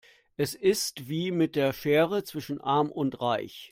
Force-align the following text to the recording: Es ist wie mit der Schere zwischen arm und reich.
Es 0.35 0.55
ist 0.55 1.09
wie 1.09 1.29
mit 1.29 1.55
der 1.55 1.73
Schere 1.73 2.23
zwischen 2.23 2.59
arm 2.59 2.89
und 2.91 3.21
reich. 3.21 3.59